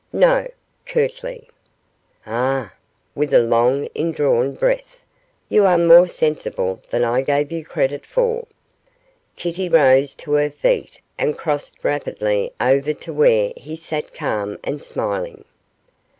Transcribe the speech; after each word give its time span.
'No,' 0.11 0.49
curtly. 0.87 1.47
'Ah!' 2.25 2.73
with 3.13 3.31
a 3.35 3.39
long 3.39 3.85
indrawn 3.93 4.53
breath, 4.55 5.03
'you 5.47 5.63
are 5.63 5.77
more 5.77 6.07
sensible 6.07 6.81
than 6.89 7.03
I 7.03 7.21
gave 7.21 7.51
you 7.51 7.63
credit 7.63 8.03
for.' 8.07 8.47
Kitty 9.35 9.69
rose 9.69 10.15
to 10.15 10.31
her 10.31 10.49
feet 10.49 10.99
and 11.19 11.37
crossed 11.37 11.83
rapidly 11.83 12.51
over 12.59 12.95
to 12.95 13.13
where 13.13 13.53
he 13.55 13.75
sat 13.75 14.11
calm 14.11 14.57
and 14.63 14.81
smiling. 14.81 15.45